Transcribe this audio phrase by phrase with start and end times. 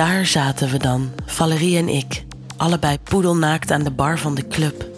[0.00, 2.24] Daar zaten we dan, Valerie en ik,
[2.56, 4.88] allebei poedelnaakt aan de bar van de club.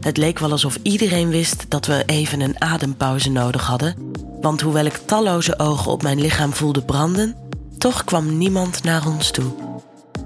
[0.00, 3.94] Het leek wel alsof iedereen wist dat we even een adempauze nodig hadden,
[4.40, 7.36] want hoewel ik talloze ogen op mijn lichaam voelde branden,
[7.78, 9.52] toch kwam niemand naar ons toe.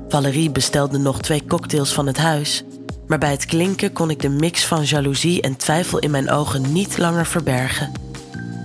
[0.09, 2.65] Valerie bestelde nog twee cocktails van het huis,
[3.07, 6.73] maar bij het klinken kon ik de mix van jaloezie en twijfel in mijn ogen
[6.73, 7.93] niet langer verbergen.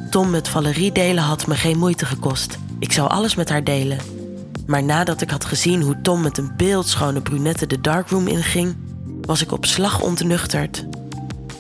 [0.09, 2.57] Tom met Valerie delen had me geen moeite gekost.
[2.79, 4.22] Ik zou alles met haar delen.
[4.65, 8.75] Maar nadat ik had gezien hoe Tom met een beeldschone brunette de darkroom inging,
[9.21, 10.85] was ik op slag ontnuchterd.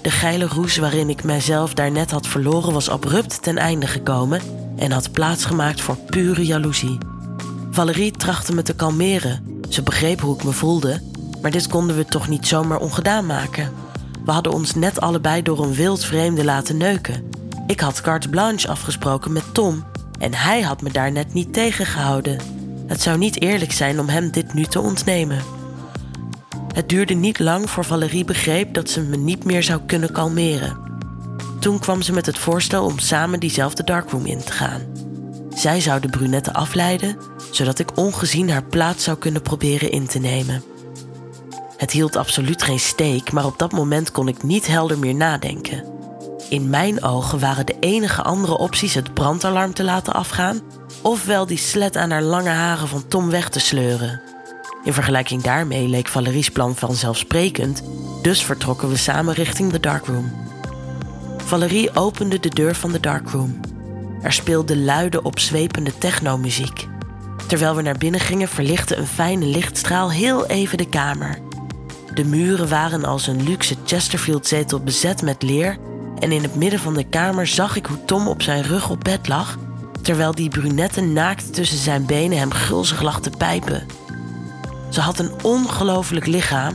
[0.01, 4.41] De geile roes waarin ik mijzelf daarnet had verloren was abrupt ten einde gekomen
[4.75, 6.97] en had plaatsgemaakt voor pure jaloezie.
[7.71, 9.61] Valerie trachtte me te kalmeren.
[9.69, 11.01] Ze begreep hoe ik me voelde,
[11.41, 13.71] maar dit konden we toch niet zomaar ongedaan maken.
[14.25, 17.29] We hadden ons net allebei door een wild vreemde laten neuken.
[17.67, 19.83] Ik had carte blanche afgesproken met Tom
[20.19, 22.62] en hij had me daar net niet tegengehouden.
[22.93, 25.41] Het zou niet eerlijk zijn om hem dit nu te ontnemen.
[26.73, 30.77] Het duurde niet lang voor Valerie begreep dat ze me niet meer zou kunnen kalmeren.
[31.59, 34.81] Toen kwam ze met het voorstel om samen diezelfde darkroom in te gaan.
[35.55, 37.17] Zij zou de brunette afleiden,
[37.51, 40.63] zodat ik ongezien haar plaats zou kunnen proberen in te nemen.
[41.77, 45.83] Het hield absoluut geen steek, maar op dat moment kon ik niet helder meer nadenken.
[46.49, 50.61] In mijn ogen waren de enige andere opties het brandalarm te laten afgaan,
[51.03, 54.21] ofwel die slet aan haar lange haren van Tom weg te sleuren.
[54.83, 57.83] In vergelijking daarmee leek Valerie's plan vanzelfsprekend,
[58.21, 60.31] dus vertrokken we samen richting de darkroom.
[61.37, 63.59] Valerie opende de deur van de darkroom.
[64.21, 66.87] Er speelde luide, opzwepende technomuziek.
[67.47, 71.37] Terwijl we naar binnen gingen, verlichtte een fijne lichtstraal heel even de kamer.
[72.13, 75.77] De muren waren als een luxe Chesterfield-zetel bezet met leer
[76.19, 79.03] en in het midden van de kamer zag ik hoe Tom op zijn rug op
[79.03, 79.57] bed lag,
[80.03, 83.85] terwijl die brunette naakt tussen zijn benen hem gulzig lag te pijpen.
[84.89, 86.73] Ze had een ongelooflijk lichaam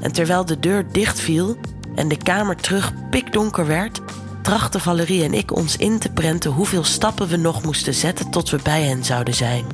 [0.00, 1.56] en terwijl de deur dichtviel
[1.94, 4.00] en de kamer terug pikdonker werd,
[4.42, 8.50] trachten Valerie en ik ons in te prenten hoeveel stappen we nog moesten zetten tot
[8.50, 9.64] we bij hen zouden zijn.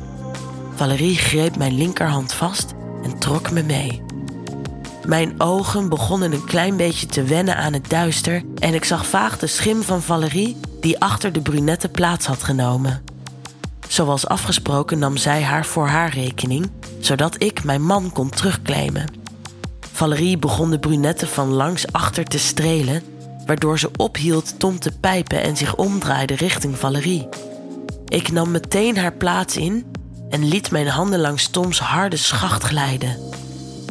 [0.74, 4.02] Valerie greep mijn linkerhand vast en trok me mee.
[5.06, 9.38] Mijn ogen begonnen een klein beetje te wennen aan het duister en ik zag vaag
[9.38, 13.02] de schim van Valerie die achter de brunette plaats had genomen.
[13.88, 19.06] Zoals afgesproken nam zij haar voor haar rekening, zodat ik mijn man kon terugclaimen.
[19.92, 23.02] Valerie begon de brunette van langs achter te strelen,
[23.46, 27.28] waardoor ze ophield Tom te pijpen en zich omdraaide richting Valerie.
[28.08, 29.86] Ik nam meteen haar plaats in
[30.30, 33.16] en liet mijn handen langs Toms harde schacht glijden.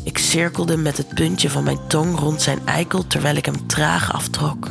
[0.04, 4.14] Ik cirkelde met het puntje van mijn tong rond zijn eikel terwijl ik hem traag
[4.14, 4.68] aftrok.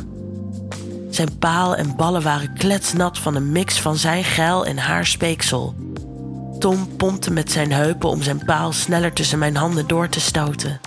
[1.17, 5.75] Zijn paal en ballen waren kletsnat van een mix van zijn geil en haar speeksel.
[6.59, 10.79] Tom pompte met zijn heupen om zijn paal sneller tussen mijn handen door te stoten.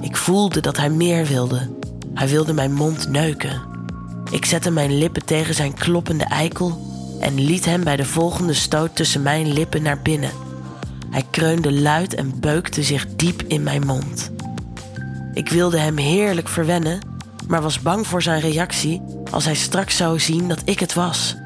[0.00, 1.70] Ik voelde dat hij meer wilde.
[2.14, 3.62] Hij wilde mijn mond neuken.
[4.30, 6.80] Ik zette mijn lippen tegen zijn kloppende eikel
[7.20, 10.32] en liet hem bij de volgende stoot tussen mijn lippen naar binnen.
[11.10, 14.30] Hij kreunde luid en beukte zich diep in mijn mond.
[15.34, 16.98] Ik wilde hem heerlijk verwennen,
[17.48, 21.36] maar was bang voor zijn reactie als hij straks zou zien dat ik het was.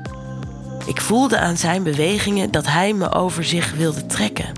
[0.86, 4.52] Ik voelde aan zijn bewegingen dat hij me over zich wilde trekken.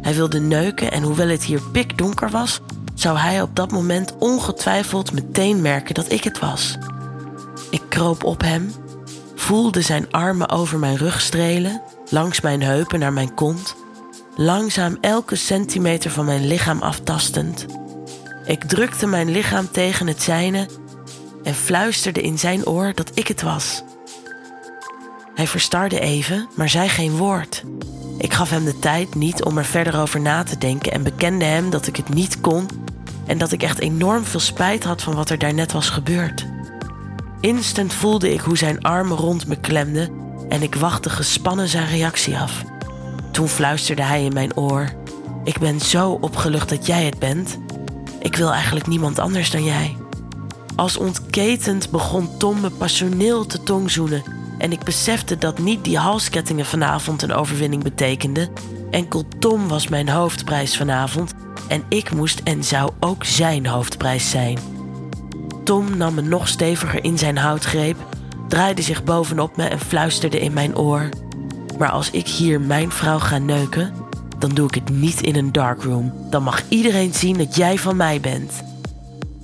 [0.00, 2.60] Hij wilde neuken en hoewel het hier pikdonker was,
[2.94, 6.78] zou hij op dat moment ongetwijfeld meteen merken dat ik het was.
[7.70, 8.72] Ik kroop op hem,
[9.34, 13.76] voelde zijn armen over mijn rug strelen, langs mijn heupen naar mijn kont,
[14.36, 17.66] langzaam elke centimeter van mijn lichaam aftastend.
[18.44, 20.68] Ik drukte mijn lichaam tegen het zijne
[21.42, 23.82] en fluisterde in zijn oor dat ik het was.
[25.34, 27.64] Hij verstarde even, maar zei geen woord.
[28.18, 31.44] Ik gaf hem de tijd niet om er verder over na te denken en bekende
[31.44, 32.68] hem dat ik het niet kon
[33.26, 36.46] en dat ik echt enorm veel spijt had van wat er daarnet was gebeurd.
[37.40, 40.10] Instant voelde ik hoe zijn armen rond me klemden
[40.48, 42.62] en ik wachtte gespannen zijn reactie af.
[43.30, 44.92] Toen fluisterde hij in mijn oor:
[45.44, 47.58] Ik ben zo opgelucht dat jij het bent.
[48.18, 49.96] Ik wil eigenlijk niemand anders dan jij.
[50.76, 54.22] Als ontketend begon Tom me passioneel te tongzoenen
[54.58, 58.48] en ik besefte dat niet die halskettingen vanavond een overwinning betekenden.
[58.90, 61.32] Enkel Tom was mijn hoofdprijs vanavond
[61.68, 64.58] en ik moest en zou ook zijn hoofdprijs zijn.
[65.64, 67.96] Tom nam me nog steviger in zijn houtgreep,
[68.48, 71.08] draaide zich bovenop me en fluisterde in mijn oor:
[71.78, 73.94] Maar als ik hier mijn vrouw ga neuken,
[74.38, 76.12] dan doe ik het niet in een darkroom.
[76.30, 78.62] Dan mag iedereen zien dat jij van mij bent.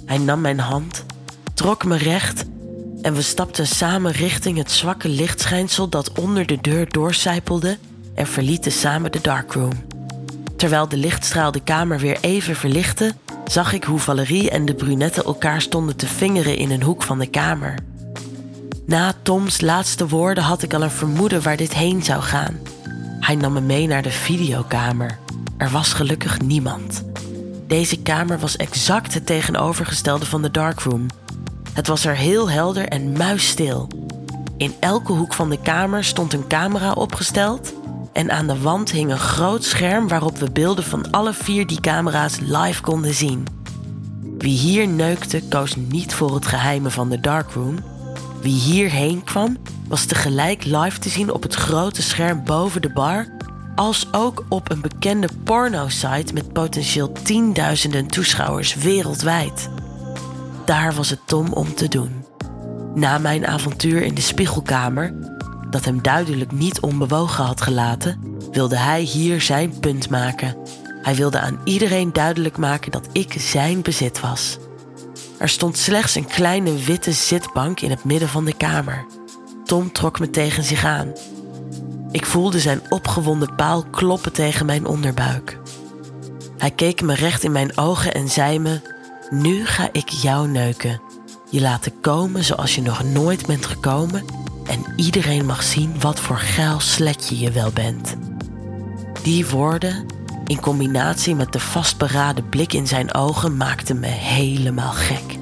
[0.04, 1.04] Hij nam mijn hand,
[1.58, 2.44] trok me recht
[3.02, 7.78] en we stapten samen richting het zwakke lichtschijnsel dat onder de deur doorcijpelde
[8.14, 9.72] en verlieten samen de darkroom.
[10.56, 13.14] Terwijl de lichtstraal de kamer weer even verlichtte,
[13.46, 17.18] zag ik hoe Valerie en de brunette elkaar stonden te vingeren in een hoek van
[17.18, 17.74] de kamer.
[18.86, 22.58] Na Toms laatste woorden had ik al een vermoeden waar dit heen zou gaan.
[23.20, 25.18] Hij nam me mee naar de videokamer.
[25.56, 27.04] Er was gelukkig niemand.
[27.66, 31.06] Deze kamer was exact het tegenovergestelde van de darkroom.
[31.78, 33.88] Het was er heel helder en muisstil.
[34.56, 37.72] In elke hoek van de kamer stond een camera opgesteld
[38.12, 41.80] en aan de wand hing een groot scherm waarop we beelden van alle vier die
[41.80, 43.46] camera's live konden zien.
[44.38, 47.78] Wie hier neukte koos niet voor het geheime van de darkroom.
[48.40, 49.56] Wie hierheen kwam
[49.88, 53.26] was tegelijk live te zien op het grote scherm boven de bar,
[53.74, 59.68] als ook op een bekende porno-site met potentieel tienduizenden toeschouwers wereldwijd.
[60.68, 62.24] Daar was het Tom om te doen.
[62.94, 65.14] Na mijn avontuur in de spiegelkamer,
[65.70, 70.56] dat hem duidelijk niet onbewogen had gelaten, wilde hij hier zijn punt maken.
[71.02, 74.58] Hij wilde aan iedereen duidelijk maken dat ik zijn bezit was.
[75.38, 79.06] Er stond slechts een kleine witte zitbank in het midden van de kamer.
[79.64, 81.12] Tom trok me tegen zich aan.
[82.10, 85.58] Ik voelde zijn opgewonden paal kloppen tegen mijn onderbuik.
[86.58, 88.96] Hij keek me recht in mijn ogen en zei me:
[89.30, 91.00] Nu ga ik jou neuken.
[91.50, 94.24] Je laten komen zoals je nog nooit bent gekomen
[94.64, 98.16] en iedereen mag zien wat voor geil sletje je wel bent.
[99.22, 100.06] Die woorden,
[100.46, 105.38] in combinatie met de vastberaden blik in zijn ogen, maakten me helemaal gek.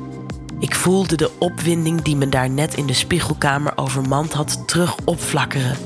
[0.58, 5.76] Ik voelde de opwinding die me daar net in de spiegelkamer overmand had terug opflakkeren.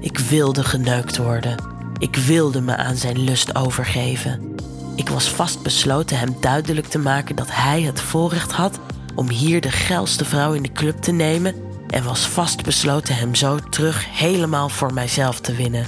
[0.00, 1.56] Ik wilde geneukt worden.
[1.98, 4.54] Ik wilde me aan zijn lust overgeven.
[4.96, 8.78] Ik was vastbesloten hem duidelijk te maken dat hij het voorrecht had
[9.14, 11.54] om hier de geilste vrouw in de club te nemen
[11.88, 15.86] en was vastbesloten hem zo terug helemaal voor mijzelf te winnen.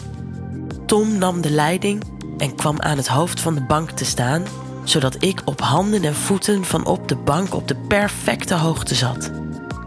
[0.86, 2.02] Tom nam de leiding
[2.38, 4.44] en kwam aan het hoofd van de bank te staan,
[4.84, 9.30] zodat ik op handen en voeten van op de bank op de perfecte hoogte zat.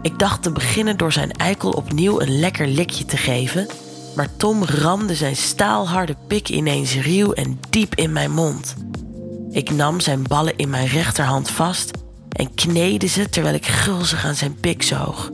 [0.02, 3.66] Ik dacht te beginnen door zijn eikel opnieuw een lekker likje te geven,
[4.16, 8.74] maar Tom ramde zijn staalharde pik ineens ruw en diep in mijn mond.
[9.52, 11.90] Ik nam zijn ballen in mijn rechterhand vast
[12.28, 15.30] en kneedde ze terwijl ik gulzig aan zijn pik zoog.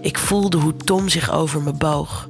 [0.00, 2.26] Ik voelde hoe Tom zich over me boog.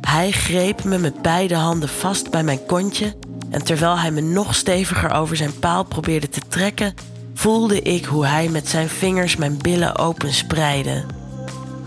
[0.00, 3.16] Hij greep me met beide handen vast bij mijn kontje
[3.50, 6.94] en terwijl hij me nog steviger over zijn paal probeerde te trekken,
[7.34, 11.04] voelde ik hoe hij met zijn vingers mijn billen openspreidde.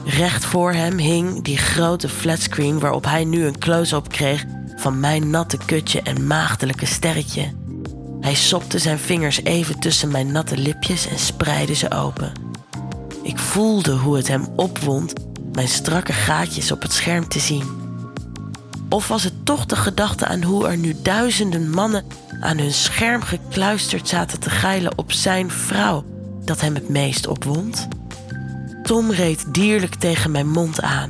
[0.06, 4.45] Recht voor hem hing die grote flatscreen waarop hij nu een close-up kreeg
[4.75, 7.62] van mijn natte kutje en maagdelijke sterretje.
[8.23, 12.31] Hij sopte zijn vingers even tussen mijn natte lipjes en spreidde ze open.
[13.23, 15.13] Ik voelde hoe het hem opwond
[15.53, 17.63] mijn strakke gaatjes op het scherm te zien.
[18.89, 22.05] Of was het toch de gedachte aan hoe er nu duizenden mannen
[22.39, 26.05] aan hun scherm gekluisterd zaten te geilen op zijn vrouw
[26.45, 27.87] dat hem het meest opwond?
[28.83, 31.09] Tom reed dierlijk tegen mijn mond aan.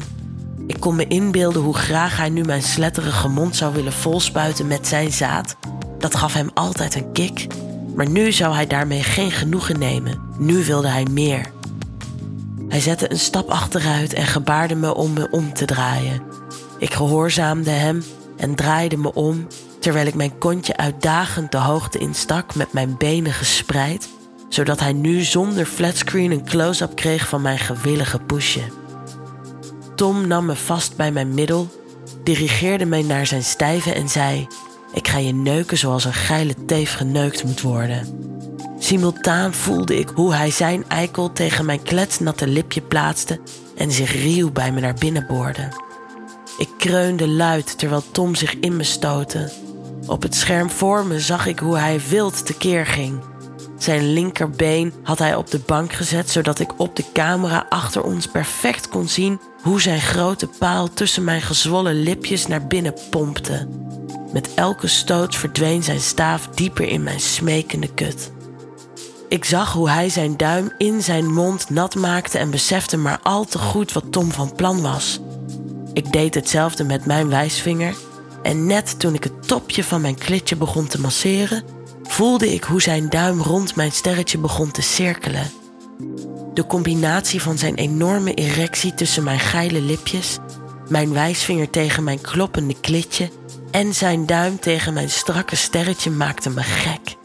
[0.68, 4.88] Ik kon me inbeelden hoe graag hij nu mijn sletterige mond zou willen volspuiten met
[4.88, 5.56] zijn zaad.
[6.04, 7.48] Dat gaf hem altijd een kick.
[7.96, 10.22] Maar nu zou hij daarmee geen genoegen nemen.
[10.38, 11.52] Nu wilde hij meer.
[12.70, 16.22] Hij zette een stap achteruit en gebaarde me om me om te draaien.
[16.78, 18.04] Ik gehoorzaamde hem
[18.38, 19.48] en draaide me om
[19.80, 24.10] terwijl ik mijn kontje uitdagend de hoogte instak met mijn benen gespreid,
[24.50, 28.64] zodat hij nu zonder flatscreen een close-up kreeg van mijn gewillige poesje.
[29.96, 31.68] Tom nam me vast bij mijn middel,
[32.24, 34.48] dirigeerde mij naar zijn stijve en zei:
[34.94, 38.22] Ik ga je neuken zoals een geile teef geneukt moet worden.
[38.80, 43.40] Simultaan voelde ik hoe hij zijn eikel tegen mijn kletsnatte lipje plaatste
[43.76, 45.68] en zich ruw bij me naar binnen boorde.
[46.58, 49.52] Ik kreunde luid terwijl Tom zich in me stootte.
[50.08, 53.20] Op het scherm voor me zag ik hoe hij wild tekeer ging.
[53.78, 58.28] Zijn linkerbeen had hij op de bank gezet zodat ik op de camera achter ons
[58.28, 63.68] perfect kon zien hoe zijn grote paal tussen mijn gezwollen lipjes naar binnen pompte.
[64.34, 68.32] Met elke stoot verdween zijn staaf dieper in mijn smekende kut.
[69.30, 73.46] Ik zag hoe hij zijn duim in zijn mond nat maakte en besefte maar al
[73.46, 75.20] te goed wat Tom van plan was.
[75.94, 77.96] Ik deed hetzelfde met mijn wijsvinger
[78.44, 81.64] en net toen ik het topje van mijn klitje begon te masseren,
[82.04, 85.52] voelde ik hoe zijn duim rond mijn sterretje begon te cirkelen.
[86.54, 90.38] De combinatie van zijn enorme erectie tussen mijn geile lipjes,
[90.90, 93.30] mijn wijsvinger tegen mijn kloppende klitje
[93.74, 97.16] en zijn duim tegen mijn strakke sterretje maakte me gek.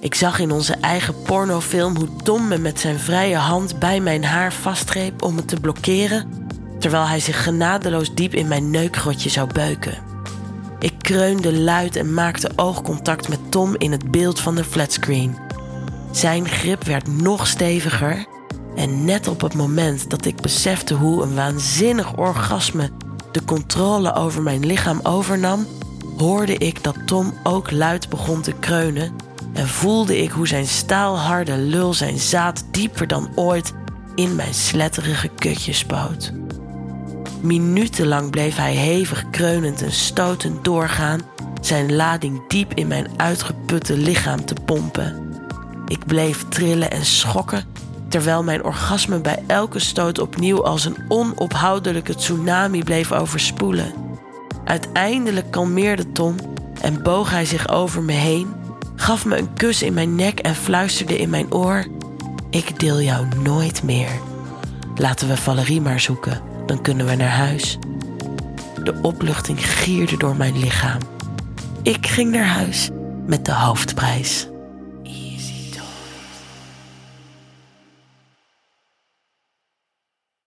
[0.00, 4.24] Ik zag in onze eigen pornofilm hoe Tom me met zijn vrije hand bij mijn
[4.24, 6.48] haar vastgreep om me te blokkeren,
[6.78, 9.98] terwijl hij zich genadeloos diep in mijn neukgrotje zou beuken.
[10.78, 15.36] Ik kreunde luid en maakte oogcontact met Tom in het beeld van de flatscreen.
[16.10, 18.26] Zijn grip werd nog steviger
[18.76, 22.90] en net op het moment dat ik besefte hoe een waanzinnig orgasme
[23.32, 25.66] de controle over mijn lichaam overnam,
[26.16, 29.12] hoorde ik dat Tom ook luid begon te kreunen
[29.52, 33.72] en voelde ik hoe zijn staalharde lul zijn zaad dieper dan ooit
[34.14, 36.32] in mijn sletterige kutje spoot.
[37.40, 41.20] Minutenlang bleef hij hevig kreunend en stotend doorgaan,
[41.60, 45.34] zijn lading diep in mijn uitgeputte lichaam te pompen.
[45.86, 47.64] Ik bleef trillen en schokken,
[48.08, 54.05] terwijl mijn orgasme bij elke stoot opnieuw als een onophoudelijke tsunami bleef overspoelen.
[54.66, 56.34] Uiteindelijk kalmeerde Tom
[56.80, 58.54] en boog hij zich over me heen,
[58.96, 61.86] gaf me een kus in mijn nek en fluisterde in mijn oor:
[62.50, 64.10] Ik deel jou nooit meer.
[64.94, 67.78] Laten we Valerie maar zoeken dan kunnen we naar huis.
[68.82, 71.00] De opluchting gierde door mijn lichaam.
[71.82, 72.90] Ik ging naar huis
[73.26, 74.48] met de hoofdprijs.